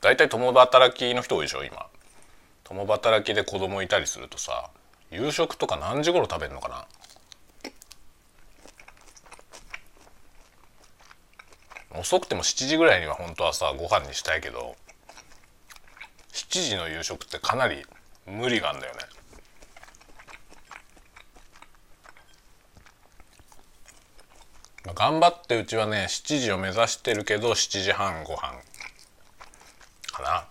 [0.00, 1.86] 大体共働きの人多いでしょ今。
[2.64, 4.70] 共働きで子供いたりするとさ
[5.10, 6.68] 夕食とか何時頃食べるのか
[11.90, 11.98] な？
[11.98, 14.76] 遅くても7時ぐらいには本当はさご飯にしたいけど
[16.32, 17.84] 7時の夕食ってかなり
[18.26, 19.00] 無理があんだよね。
[24.94, 28.54] 頑張ってうちはね7時を目指してるけど7時半ご飯。
[30.20, 30.44] かな。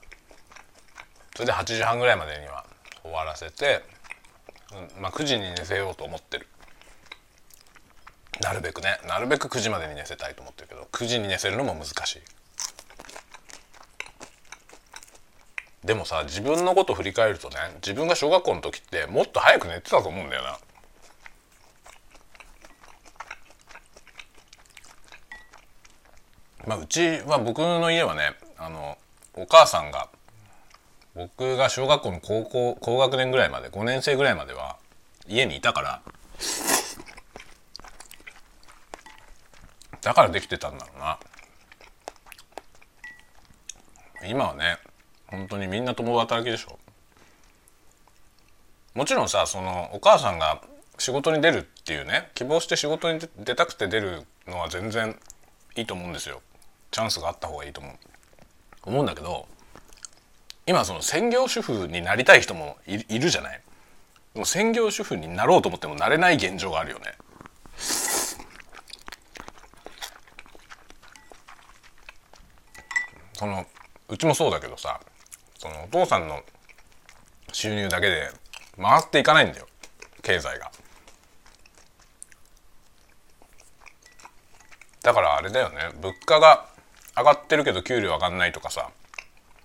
[1.35, 2.65] それで8時半ぐらいまでには
[3.03, 3.83] 終わらせて、
[4.95, 6.47] うん、まあ9時に寝せようと思ってる。
[8.41, 8.99] なるべくね。
[9.07, 12.21] なるべく9時までに寝せたいと思ってるけど9時に寝せるのも難しい。
[15.83, 20.59] でもさ自分のこと振り返るとね自分が小学校の時ってもっと早く寝てたと思うんだよな。
[26.67, 28.98] まあ、うちは僕の家はねあの
[29.41, 30.09] お母さんが
[31.15, 34.75] 僕が小学校の高校高学年ぐらいまで5年生ぐらいまでは
[35.27, 36.01] 家にいたから
[40.01, 41.19] だからできてたんだろうな。
[44.27, 44.77] 今はね
[45.27, 46.77] 本当にみんな共働きでしょ。
[48.93, 50.61] もちろんさそのお母さんが
[50.97, 55.17] 仕事に出るっていうね希望して仕事に出たくて出るのは全然
[55.77, 56.41] いいと思うんですよ。
[56.91, 57.93] チャンスがあった方がいいと思う。
[58.83, 59.47] 思うんだけど
[60.65, 63.61] 今その専業主婦になりたい人もいるじゃない？
[64.33, 67.05] でも専業主婦になろうと思ってもなれない現状があるよね。
[73.33, 73.65] その
[74.09, 74.99] うちもそうだけどさ
[75.57, 76.41] そのお父さんの
[77.51, 78.29] 収入だけで
[78.79, 79.67] 回っていかないんだよ
[80.21, 80.71] 経済が。
[85.01, 86.68] だからあれだよね物価が
[87.19, 88.89] 上がってるけど給料上がんないとかさ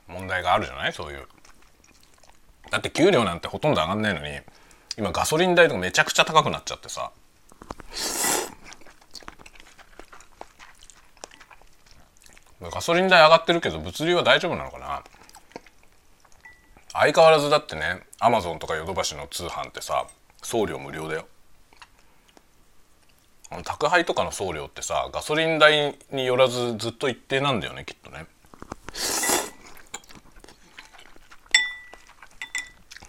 [0.09, 0.93] 問題があるじゃない？
[0.93, 1.27] そういう。
[2.71, 4.41] だって給料なんてほとんど上がんないのに
[4.99, 7.11] 今ガソリン代とかめちゃくちゃ高くなっちゃってさ。
[12.61, 15.03] ガソリン代上がってるけど物流は大丈夫なのかな？
[16.93, 20.07] 相変わらずだってねアマゾンとかヨドバシの通販ってさ
[20.43, 21.27] 送料無料だよ。
[23.65, 28.27] 宅配とかの送料ってさガソリン代によらずずっと一定なんだよねきっとね。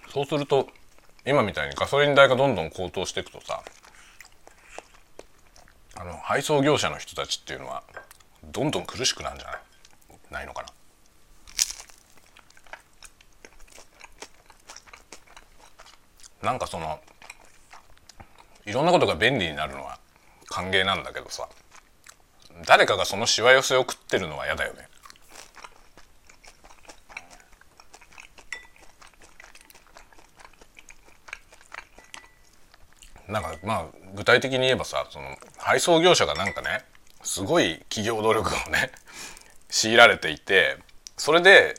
[0.10, 0.68] そうすると
[1.26, 3.64] 今みたいにガソリン代がどんどん高騰していくとさ
[5.98, 7.84] あの配送業者の人たちっていうのは
[8.46, 9.60] どんどん苦しくなるんじゃない？
[10.32, 10.64] ないのか
[16.42, 16.52] な？
[16.52, 17.00] なんかその
[18.66, 19.98] いろんなことが便利になるのは
[20.56, 21.50] 歓迎なんだけどさ
[22.66, 24.88] 誰かがそのしわ寄せを食ってるのは嫌だよね
[33.28, 36.86] なんかまあ具体的に言えばさその配送業者がなんかね
[37.22, 38.92] すごい企業努力をね
[39.68, 40.78] 強いられていて
[41.18, 41.76] それで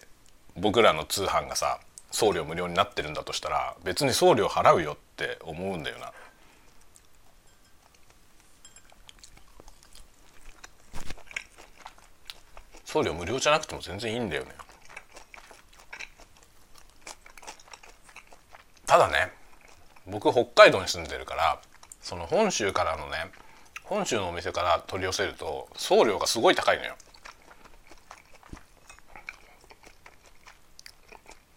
[0.55, 6.13] 僕らの通販がさ送料無料になってるんだとしたら別に送料払うよって思うんだよな。
[12.97, 14.53] 送料無料じゃなくても全然いいんだよね。
[18.87, 19.33] ただね
[20.07, 21.61] 僕北海道に住んでるから
[22.01, 23.31] その本州からのね
[23.83, 26.97] 本州のお店から取り寄せると送料がすごい高いのよ。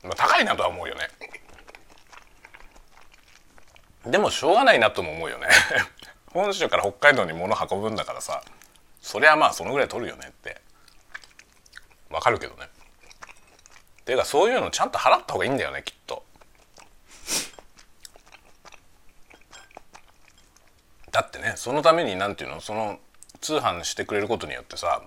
[0.04, 1.08] まあ、高いなとは思うよね。
[4.06, 5.48] でもしょうがないなとも思うよね。
[6.34, 8.44] 本州から北海道に物運ぶんだからさ
[9.02, 10.59] そりゃまあそのぐらい取るよねって
[12.10, 12.70] わかるけどね。
[14.10, 16.24] ていうかそういうのちゃんと払った方がいいんだよねきっと。
[21.12, 23.00] だってねそのために何ていうのその
[23.40, 25.04] 通販してくれることによってさ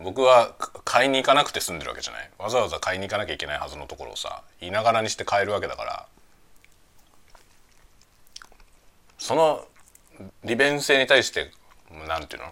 [0.00, 6.06] 僕は買いに行かなくて済んでるわけじゃないわざわざ買いに行かなきゃいけないはずのところをさいながらにして買えるわけだから
[9.18, 9.66] その
[10.44, 11.50] 利便性に対して
[12.08, 12.48] 何ていうの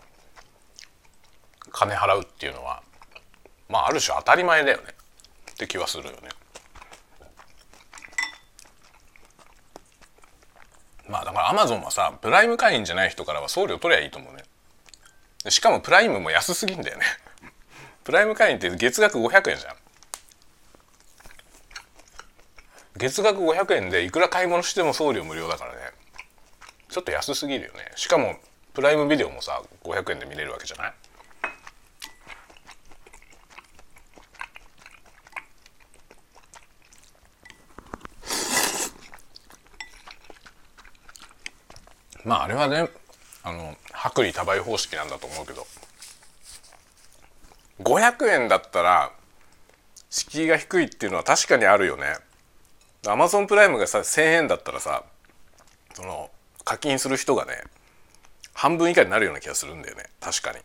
[1.72, 2.82] 金払うっていうのは
[3.70, 4.84] まあある種当たり前だよね。
[5.52, 6.28] って気はするよね。
[11.08, 14.42] まあだからアマゾンはさプライム会員じゃない人からは送料取りゃいいと思うね。
[15.50, 17.04] しかもプライムも安すぎんだよね。
[18.04, 19.76] プライム会員って月額500円じゃん。
[22.96, 25.80] 月額500円でいくら買い物しても送料無料だからね。
[26.88, 27.92] ちょっと安すぎるよね。
[27.94, 28.36] しかも
[28.74, 30.94] プライムビデオもさ500円で見れるわけじゃない？
[42.24, 42.88] まああれはね
[43.42, 45.66] あの薄利多売方式なんだと思うけど
[47.80, 49.12] 500円だったら
[50.10, 52.16] 敷居が低いっていうのは確かにあるよね。
[53.06, 55.04] アマゾンプライムがさ1,000円だったらさ
[55.94, 56.30] その
[56.64, 57.62] 課金する人がね
[58.52, 60.58] 半分以下になるような気がするんだよね確かに。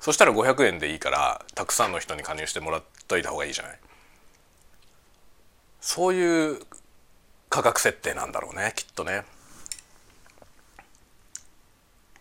[0.00, 3.78] そしたら500円でいいからたくさんの人に加入してもらっといた方がいいじゃない。
[5.80, 6.60] そういう
[7.48, 9.24] 価格設定なんだろうねきっとね。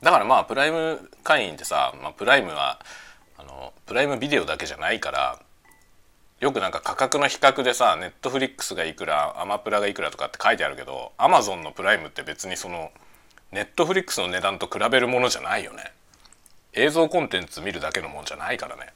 [0.01, 2.79] だからまあプライム会員ってさ、まあ、プライムは
[3.37, 5.39] あのプライムビデオだけじゃないから
[6.39, 12.91] よくなんか価格の比較でさネットフリックスがいくらアマプラがいくらとかって書いてあるけどアマゾンのプライムって別にその
[13.51, 15.91] ネットフリックスの値段と比べるものじゃないよね。
[16.73, 18.93] 映像コンテンツ見るだけのもんじゃないからね。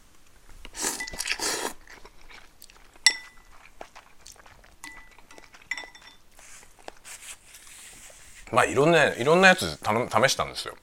[8.52, 10.76] まあいろんないろんなやつ試したんですよ。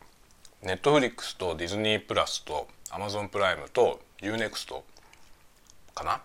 [0.63, 4.83] ネットフリックスとディズニープラスとアマゾンプライムと UNEXT
[5.95, 6.21] かな？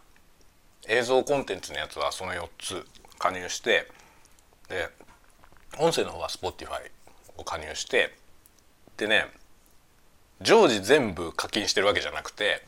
[0.89, 2.85] 映像コンテンツのやつはその4つ
[3.17, 3.87] 加入して
[4.67, 4.89] で
[5.79, 6.91] 音声の方は Spotify
[7.37, 8.13] を加入して
[8.97, 9.27] でね
[10.41, 12.61] 常時全部課金してるわけじゃなくて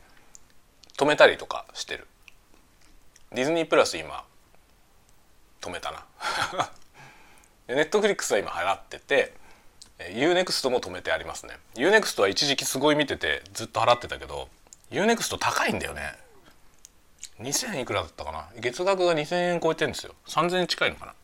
[0.96, 2.06] 止めたりとかしてる。
[3.34, 4.24] ディズニープラス今
[5.60, 6.06] 止めたな。
[7.68, 9.34] ネットフリックスは今払ってて
[9.98, 11.58] UNEXT も止めてありますね。
[11.74, 14.48] UNEXT は一時期すごい見ててずっと払ってたけど
[14.90, 16.14] UNEXT 高いんだよね。
[17.40, 18.48] 2000いくらだったかな。
[18.60, 20.14] 月額が2000円超えてるんですよ。
[20.26, 21.14] 3000円近いのかな。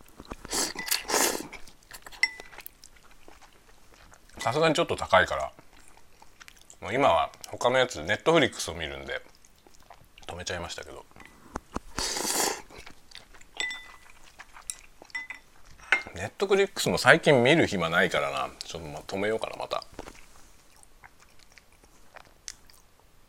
[4.38, 5.52] さすがにちょっと高いから。
[6.80, 9.22] もう今は他のやつネットフリックスを見るんで
[10.26, 11.04] 止めちゃいましたけど。
[16.14, 18.48] ネットフリックスも最近見る暇ないからな。
[18.64, 19.82] ちょっとま止めようかなまた。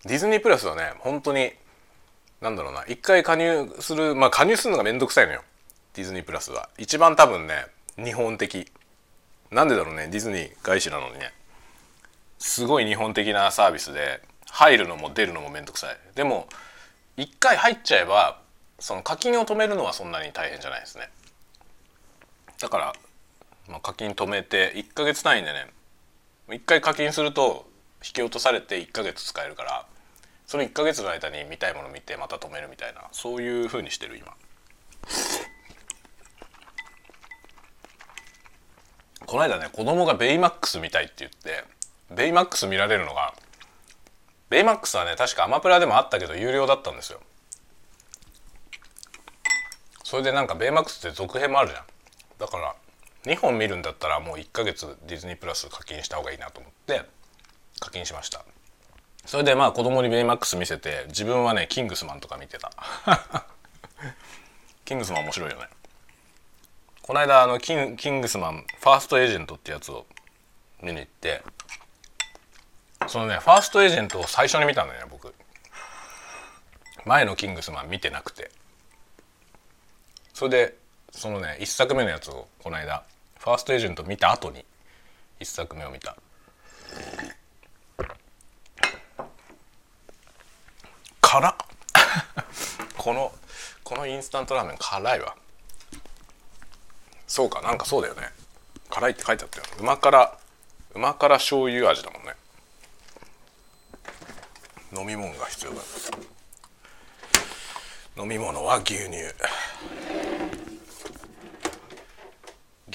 [0.06, 1.52] ディズニープラスはね本当に
[2.42, 2.86] なんだろうな。
[2.86, 5.42] 一回加入するまあ加入するのがめんどくさいのよ。
[5.96, 6.70] ディズニープラスは。
[6.78, 7.66] 一番多分ね
[7.98, 8.72] 日本的。
[9.50, 11.34] なんでだろうねディズニー外資なのにね。
[12.38, 14.22] すごい日本的なサービスで
[14.52, 15.98] 入るのも出るのもめんどくさい。
[16.14, 16.48] でも
[17.18, 18.40] 一回入っちゃえば
[18.78, 21.10] その課金を止めるのはそんなに大変じゃないですね。
[22.60, 22.94] だから、
[23.70, 25.68] まあ、課金止めて1ヶ月単位でね
[26.50, 27.66] 1回課金すると
[28.04, 29.86] 引き落とされて1ヶ月使えるから
[30.48, 34.34] その1ヶ月の間に見たいもの見てまた止めるみたいなそういう風にしてる今。
[39.26, 41.64] この間ね子供がベイマックス見たいって言って
[42.14, 43.34] ベイマックス見られるのが
[44.50, 47.20] ベイマックスはね確かアマプラでもあったけど有料だったんですよ。
[50.04, 51.84] それでなんかベイマックスって続編もあるじゃん。
[52.40, 52.76] だから
[53.26, 57.04] 2本見るんだったらもう1ヶ月ディズニープラス課金した方がいいなと思って
[57.80, 58.46] 課金しました。
[59.26, 62.72] それでまあ子供にベイマックス見せて自分はねキングスマンとか見てた。
[64.86, 65.68] キングスマン面白いよね。
[67.02, 70.06] この間あのキンキングスマンファーストエージェントってやつを
[70.82, 71.44] 見に行って
[73.08, 75.34] そのねファーストエージェントを最初に見たのよ僕。
[77.06, 78.52] 前のキングスマン見てなくて。
[80.34, 80.78] それで
[81.16, 83.04] そのね1作目のやつをこの間
[83.40, 84.66] ファーストエージェント見た後に
[85.40, 86.16] 1作目を見た。
[91.22, 91.56] 辛っ。
[92.98, 93.32] この
[93.84, 95.36] このインスタントラーメン辛いわ。
[97.28, 98.30] そうかなんかそうだよね。
[98.90, 100.38] 辛いって書いてあったよ旨辛
[100.94, 102.34] 旨辛醤油味だもんね。
[104.94, 105.82] 飲み物が必要だ。
[108.18, 110.25] 飲み物は牛乳。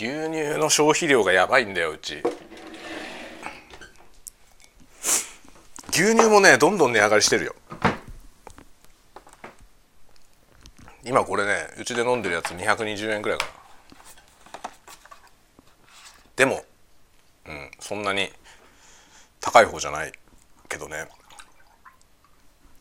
[0.01, 2.23] 牛乳の消費量がやばいんだようち。
[5.91, 7.55] 牛乳もねどんどん値上がりしてるよ。
[11.05, 13.53] 今これねうちで飲んでるやつ220円くらいかな。
[16.35, 16.65] でも
[17.47, 18.33] うんそんなに
[19.39, 20.13] 高い方じゃない
[20.71, 21.09] けどね。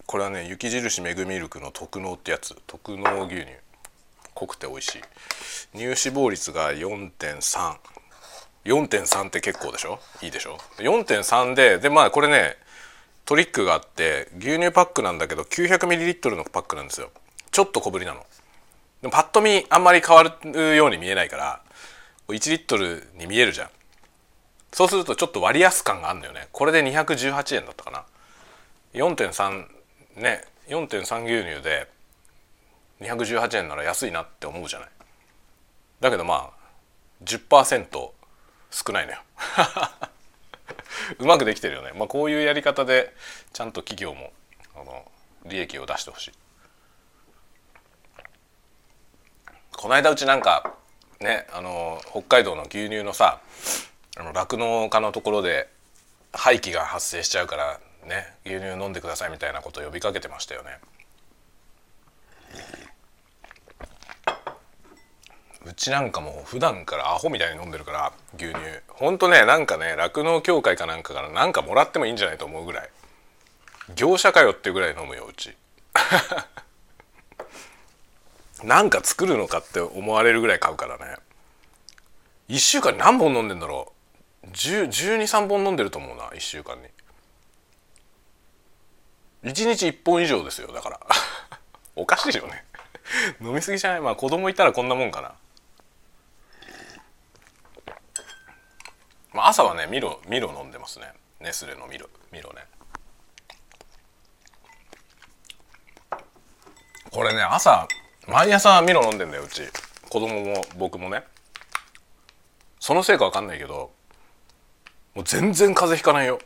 [0.05, 2.55] これはね雪印メグミルクの特納ってやつ。
[2.65, 3.47] 特納牛乳。
[4.39, 5.01] 濃くて美味しい。
[5.73, 7.75] 乳脂肪率が4.3
[8.65, 9.99] 4.3って結構でしょ？
[10.21, 12.55] いいでしょ？4.3ででまあこれね
[13.25, 17.11] トリックがあって牛乳パックなんだけど 900ml のパックなんですよ。
[17.51, 18.25] ちょっと小ぶりなの。
[19.01, 21.61] でもパッと見あんまり変わるように見えないから
[22.27, 23.69] 1リットルに見えるじゃん。
[24.71, 26.47] そうするとちょっと割安感があるんだよね。
[26.51, 28.03] これで218円だったかな。
[28.93, 29.65] 4.3
[30.17, 31.87] ね4.3牛乳で
[33.01, 34.89] 218円なら安いなって思うじゃない。
[36.01, 37.89] だけどまあ10%
[38.71, 39.19] 少ないのよ。
[41.19, 41.91] うまくできてるよね。
[41.93, 43.13] まあこういうやり方で
[43.53, 44.31] ちゃんと企業も
[44.75, 45.09] あの
[45.45, 46.31] 利益を出してほしい。
[49.75, 50.73] この間うちなんか
[51.21, 53.39] ねあの北海道の牛乳のさ
[54.33, 55.69] 酪農家のところで
[56.33, 60.79] 廃棄が発生しちゃうからね牛乳飲んでくださいみたいなことを呼びかけてましたよね。
[65.65, 68.55] うちなんかもう普段からアホみたいに飲んでるから牛乳。
[68.87, 72.89] ほんとねなんかね酪農協会かなんかからなんかもらってもいいんじゃないと思うぐらい。
[73.95, 75.55] 業者かよっていうぐらい飲むようち。
[78.63, 81.15] なんか作るのかって思われるぐらい買うからね。
[82.49, 83.93] 1週間に何本飲んでんだろ
[84.43, 84.47] う。
[84.47, 86.87] 1213本飲んでると思うな1週間に。
[89.43, 90.99] 1日1本以上ですよだから。
[91.95, 92.65] おかしいよね。
[93.41, 94.01] 飲みすぎじゃない？
[94.01, 95.33] まあ子供いたらこんなもんかな。
[99.33, 101.05] まあ、朝はねミロミロ飲んでますね。
[101.39, 102.65] ネスレのミロミロね。
[107.11, 107.87] これね朝
[108.27, 109.63] 毎朝ミロ飲んでんだようち。
[110.09, 111.23] 子供も僕もね。
[112.79, 113.91] そのせいか分かんないけど
[115.13, 116.39] もう全然風邪ひかないよ。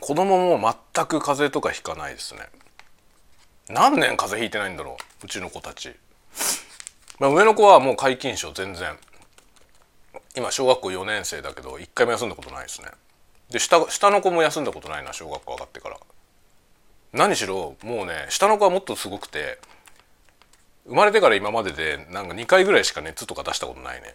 [0.00, 2.40] 子供も全く風邪とかひかないですね。
[3.68, 5.94] 何年風邪ひいてないんだろううちの子たち、
[7.18, 8.96] まあ、上の子はもう皆勤賞全然。
[10.38, 12.88] 今小学校4年生だけど一回も休んだことないですね。
[13.50, 15.98] で下下の子も休んだことないな小学校上がってから。
[17.12, 19.58] 何しろもうね下の子はもっとすごくて
[20.86, 24.14] 生まれてから今まででなんか2回ぐらいしか熱とか出したことないね。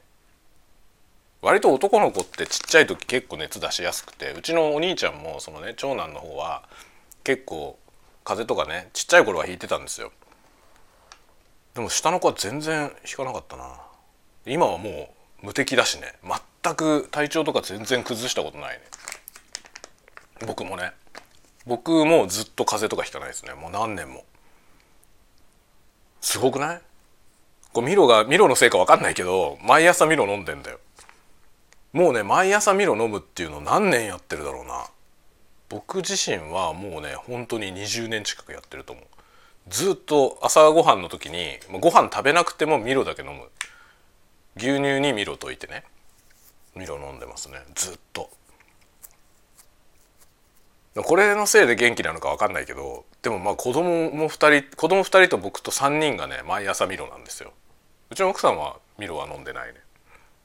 [1.41, 6.63] 割と男の子ってちっちゃい時結構熱出しやすくてうちのお兄ちゃんもそのね長男の方は
[7.25, 7.77] 結構
[8.23, 10.13] 風邪とかねちっちゃい頃は引いてたんですよ。
[11.73, 13.81] でも下の子は全然引かなかったな。
[14.45, 16.13] 今はもう無敵だしね。
[16.63, 18.81] 全く体調とか全然崩したことないね。
[20.47, 20.93] 僕もね。
[21.67, 23.53] 僕もずっと風邪とかひかないですね。
[23.53, 24.23] もう何年も。
[26.21, 26.81] すごくない？
[27.73, 30.79] こうミロがミロのせいか分かんないけど毎朝ミロ飲んでんだよ。
[31.91, 34.85] もうね毎朝ミロ飲むっていうの何年やってるだろうな。
[35.67, 39.05] 僕自身はもうね本当に20年近くやってると思う。
[39.69, 43.49] ずっと朝ごはんの時にご飯食べなくてもミロだけ飲む。
[44.55, 45.83] 牛乳にミロ溶いてね。
[46.75, 47.61] ミロ飲んでますね。
[47.75, 48.29] ずっと。
[50.95, 57.51] これのせいで元気なのか分かんないけどでもまあ子供も2人子供2人と僕と3人がね毎朝ミロなんですよ。
[58.11, 59.79] うちの奥さんはミロは飲んでないね。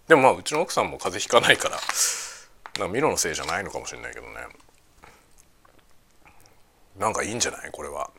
[0.07, 1.77] でもまあうちの奥さんも風邪ひかないから
[2.79, 4.33] なんかミロのせいじゃないのかもしれないけどね。
[6.99, 7.71] なんかいいんじゃない？
[7.71, 8.11] これは。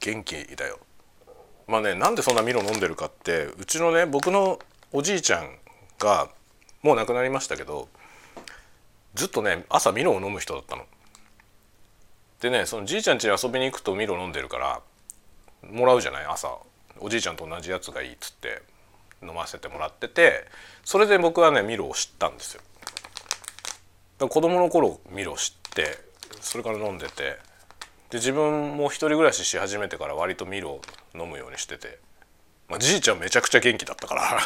[0.00, 0.80] 元気だよ。
[1.68, 4.58] まあねなんでそんなミロ飲んでるかってうちのね僕の
[4.92, 5.56] おじいちゃん
[5.98, 6.28] が
[6.82, 7.88] もう亡くなりましたけど
[9.14, 10.84] ずっとね朝ミロを飲む人だったの。
[12.40, 14.80] でねそのじいちゃん家に遊びに行くとミロ飲んでるから
[15.70, 16.58] もらうじゃない朝
[16.98, 18.62] おじいちゃんと同じやつがいいっつって
[19.22, 20.46] 飲ませてもらってて
[20.84, 22.62] それで僕はねミロを知ったんですよ。
[24.28, 25.98] 子供の頃ミロ知って
[26.40, 27.38] それから飲んでて
[28.10, 30.82] で自分も一人暮らしし始めてから割とミロを
[31.14, 31.98] 飲むようにしてて、
[32.72, 34.40] まあ、じいちゃんめちゃくちゃ元気だったから。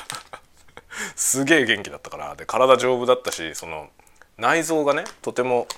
[1.15, 2.35] すげえ元気だったから。
[2.35, 3.89] で体丈夫だったしその
[4.37, 5.69] 内臓がねとても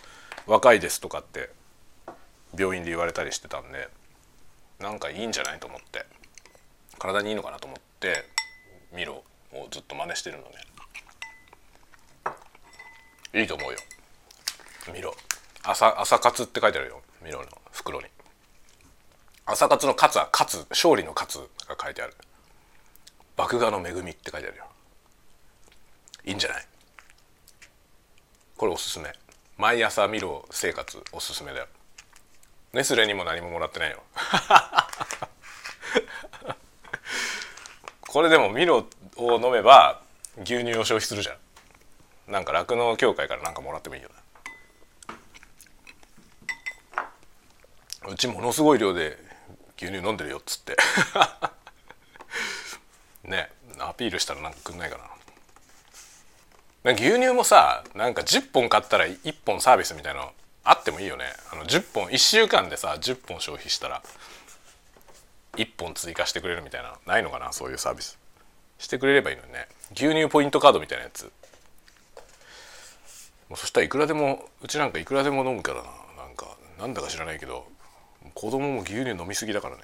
[0.46, 1.50] 若いですとかって
[2.56, 3.90] 病院で言われたりしてたんで
[4.78, 6.06] なんかいいんじゃないと思って。
[6.98, 8.24] 体にいいのかなと思って
[8.92, 9.22] ミロ
[9.52, 10.50] をずっと真似してるのね。
[13.34, 13.78] いいと思うよ。
[14.90, 15.14] ミロ
[15.62, 17.02] 朝朝活って書いてあるよ。
[17.22, 18.06] ミロの袋に。
[19.44, 22.14] 朝活の勝は勝つ勝利の勝が書いてある。
[23.38, 24.64] 麦芽の恵みって書いてあるよ。
[26.24, 26.66] いいんじゃない？
[28.56, 29.12] これおすすめ。
[29.56, 31.66] 毎朝ミロ生活おすすめだよ。
[32.72, 34.02] ネスレにも何ももらってないよ。
[38.08, 40.02] これでもミロを飲めば
[40.42, 42.32] 牛乳を消費するじゃん。
[42.32, 44.10] なんか酪農協会からなんかもらってもいいよ
[48.02, 48.08] な。
[48.10, 49.16] うちものすごい量で
[49.76, 50.76] 牛乳飲んでるよっつって。
[53.28, 55.04] ねアピールしたらなんかくんないかな。
[56.92, 60.32] 牛乳もさなんか10本買ったら1本サービスみたいなの
[60.64, 61.24] あってもいいよね。
[61.52, 64.02] あの10本1週間でさ10本消費したら
[65.56, 68.18] 1本追加してくれるみたいなないのかなそういうサービス。
[68.78, 69.66] してくれればいいのにね。
[69.92, 71.24] 牛乳ポイントカードみたいなやつ。
[73.48, 75.88] もうそしたらいくらでもうちなんかいくらでも飲むからな。
[76.22, 76.46] なんか
[76.78, 77.66] なんだか知らないけど
[78.34, 79.82] 子供も牛乳飲みすぎだからね。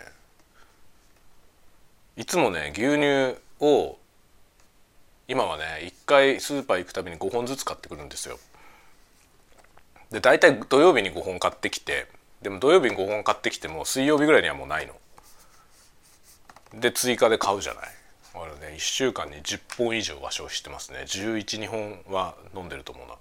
[2.16, 3.98] いつもね牛乳を
[5.26, 8.38] 今はね1回スーパー行くたびに5本ずつ買ってくるんですよ。
[10.10, 12.06] で大体土曜日に5本買ってきて
[12.42, 14.94] でも土曜日に5本買ってきても水曜日ぐらいにはもうないの。
[16.80, 17.88] で追加で買うじゃない。
[18.34, 21.04] あれね1週間に10本以上は消費してますね。
[21.06, 23.14] 112本は飲んでると思うな。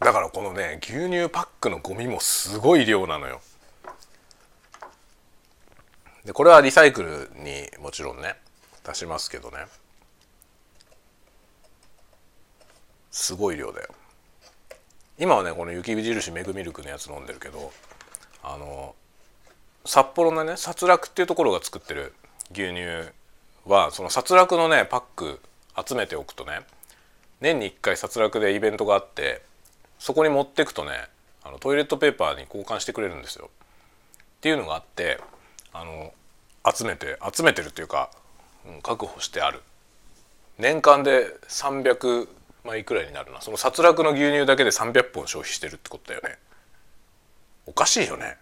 [0.00, 3.40] だからこのね牛乳パックのゴミもすごい量なのよ。
[6.26, 8.34] でこれはリサイクルにもちろんね
[8.84, 9.58] 出しますけどね
[13.12, 13.88] すごい量だよ
[15.18, 17.72] 今はねこの雪印メグミルクのやつ飲んでるけど
[18.42, 18.96] あの
[19.84, 22.12] 札幌のね殺戮っていうところが作ってる
[22.50, 22.82] 牛乳
[23.64, 25.40] はその殺戮のねパック
[25.86, 26.60] 集めておくとね
[27.40, 29.42] 年に1回殺戮でイベントがあって
[30.00, 30.90] そこに持ってくとね
[31.44, 33.48] あのトイレットペーパーに交換してくれるんですよ。
[34.38, 35.20] っていうのがあって
[35.78, 36.14] あの
[36.72, 38.10] 集めて集めてるっていうか、
[38.66, 39.62] うん、確保してある。
[40.58, 42.28] 年間で300
[42.64, 43.42] 枚くらいになるな。
[43.42, 46.38] その殺戮の牛乳だけで300本消費してるってことだよね。
[47.66, 48.38] おかしいよね。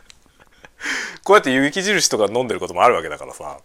[1.24, 3.60] こうやって雪印とか飲んでることもあるわけだからさ。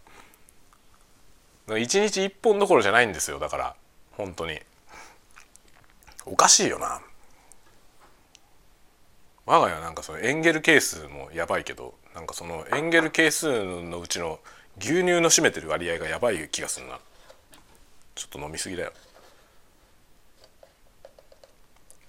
[1.68, 3.40] 1日1本どころじゃないんですよ。
[3.40, 3.76] だから
[4.12, 4.62] 本当に。
[6.26, 7.02] おかしいよな。
[9.46, 14.40] 我が家はなんかそのエンゲル係数もやばいけどなんかそのエンゲル係数のうちの
[14.80, 17.00] 牛乳の占めてる割合がやばい気がするな。
[18.16, 18.94] ちょっと飲みすぎだよ。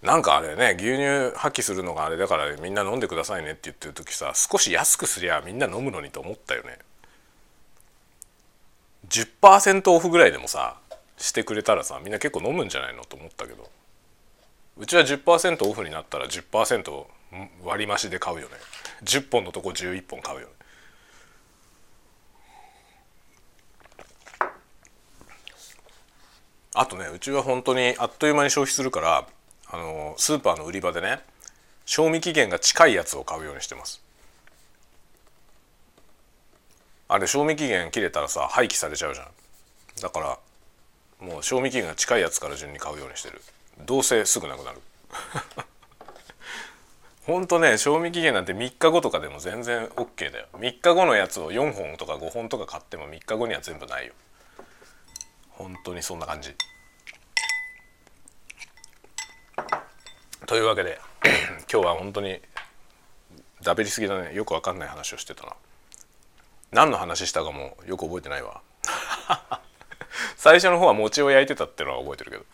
[0.03, 6.79] なんかあれね牛乳破棄するのがあれだからみんな飲んでくださいねって言ってる時さ少し安くすりゃみんな飲むのにと思ったよね。
[9.09, 10.77] 10%オフぐらいでもさ
[11.17, 13.71] してくれたらさみんな結構飲むんじゃないのと思ったけど。
[14.77, 17.07] うちは10%オフになったら10%
[17.63, 18.55] 割増しで買うよね。
[19.05, 20.53] 10本のとこ11本買うよね。
[26.77, 29.29] あとねうちは本当にあっという間に消費するから
[29.71, 31.21] あのスーパーの売り場でね
[31.85, 34.03] 賞味期限が近いやつを買うようにしてます。
[37.07, 39.27] あれ賞味期限切れたらさ廃棄されちゃうじゃん。
[40.03, 40.39] だから
[41.21, 43.41] もう賞味期限が近いやつから順に買うようにしてる。
[43.87, 44.81] どうせすぐなくなる。
[47.27, 50.47] ほんとね賞味期限なんて3日後とかでも全然 OK だよ。
[50.55, 54.13] 3日後のやつを4本とか5本とか買っても3日後には全部ないよ。
[55.49, 56.55] 本当にそんな感じ。
[60.47, 61.01] というわけで
[61.73, 62.43] 今日は本当に
[63.63, 64.35] ダベりすぎだね。
[64.35, 65.57] よくわかんない話をしてたな。
[66.73, 68.61] 何の話したかもよく覚えてないわ。
[70.37, 72.45] 最初の方は餅を焼いてたってのは覚えてるけど。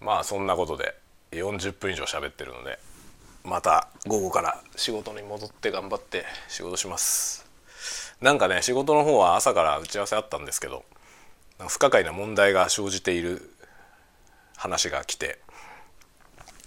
[0.00, 0.96] まあそんなことで
[1.32, 2.78] 40分以上喋ってるので。
[3.46, 7.46] また午後から仕事に戻って頑張って仕事します。
[8.20, 10.84] なんかね仕事の方は朝から打ち合わせあったんですけど
[11.68, 13.50] 不可解な問題が生じている
[14.56, 15.38] 話が来て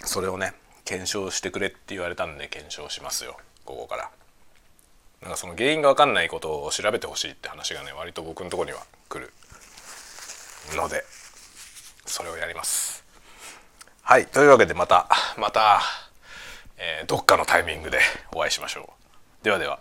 [0.05, 0.53] それをね
[0.85, 4.09] 検証してくれって言われたんで検証しますよ午後から。
[5.21, 9.33] なんかその原因が分かんないことを調べてほしいって話がね割と僕のとこには来る。
[10.77, 11.03] ので
[12.05, 13.03] それをやります。
[14.01, 15.81] はいというわけでまたまた、
[16.79, 17.99] えー、どっかのタイミングで
[18.33, 18.93] お会いしましょ
[19.41, 19.43] う。
[19.43, 19.79] ではでは。